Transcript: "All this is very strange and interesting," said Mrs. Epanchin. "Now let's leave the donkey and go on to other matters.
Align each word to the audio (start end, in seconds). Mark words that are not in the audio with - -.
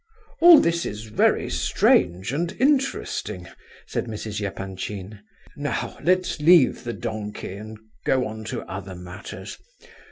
"All 0.39 0.57
this 0.59 0.83
is 0.83 1.03
very 1.03 1.47
strange 1.47 2.33
and 2.33 2.53
interesting," 2.59 3.47
said 3.85 4.05
Mrs. 4.05 4.41
Epanchin. 4.41 5.19
"Now 5.55 5.95
let's 6.01 6.39
leave 6.41 6.85
the 6.85 6.93
donkey 6.93 7.53
and 7.53 7.77
go 8.03 8.25
on 8.25 8.43
to 8.45 8.61
other 8.63 8.95
matters. 8.95 9.59